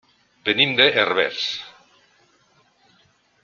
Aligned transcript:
Venim 0.47 0.71
de 0.79 0.87
Herbers. 1.03 1.45